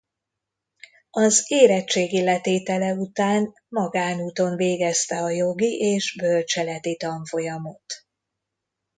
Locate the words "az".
1.09-1.43